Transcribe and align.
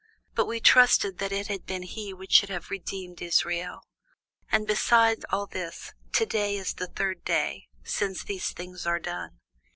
But 0.33 0.47
we 0.47 0.59
trusted 0.59 1.19
that 1.19 1.31
it 1.31 1.45
had 1.45 1.67
been 1.67 1.83
he 1.83 2.11
which 2.11 2.31
should 2.31 2.49
have 2.49 2.71
redeemed 2.71 3.21
Israel: 3.21 3.81
and 4.51 4.65
beside 4.65 5.23
all 5.29 5.45
this, 5.45 5.93
to 6.13 6.25
day 6.25 6.57
is 6.57 6.73
the 6.73 6.87
third 6.87 7.23
day 7.23 7.67
since 7.83 8.23
these 8.23 8.49
things 8.51 8.87
were 8.87 8.97
done. 8.97 9.37